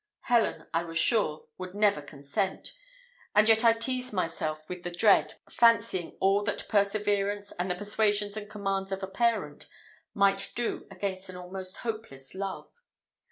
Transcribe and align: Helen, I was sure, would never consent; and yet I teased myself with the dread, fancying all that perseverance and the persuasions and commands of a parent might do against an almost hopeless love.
Helen, 0.21 0.65
I 0.73 0.83
was 0.83 0.97
sure, 0.97 1.45
would 1.59 1.75
never 1.75 2.01
consent; 2.01 2.73
and 3.35 3.47
yet 3.47 3.63
I 3.63 3.73
teased 3.73 4.11
myself 4.13 4.67
with 4.67 4.81
the 4.83 4.89
dread, 4.89 5.39
fancying 5.47 6.17
all 6.19 6.41
that 6.45 6.67
perseverance 6.67 7.51
and 7.59 7.69
the 7.69 7.75
persuasions 7.75 8.35
and 8.35 8.49
commands 8.49 8.91
of 8.91 9.03
a 9.03 9.07
parent 9.07 9.67
might 10.15 10.53
do 10.55 10.87
against 10.89 11.29
an 11.29 11.35
almost 11.35 11.77
hopeless 11.85 12.33
love. 12.33 12.71